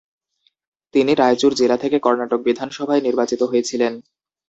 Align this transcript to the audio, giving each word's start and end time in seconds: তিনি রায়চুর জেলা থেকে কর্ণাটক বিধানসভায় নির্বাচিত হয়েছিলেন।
তিনি 0.93 1.11
রায়চুর 1.15 1.51
জেলা 1.53 1.77
থেকে 1.77 1.97
কর্ণাটক 1.99 2.39
বিধানসভায় 2.47 3.01
নির্বাচিত 3.01 3.41
হয়েছিলেন। 3.43 3.93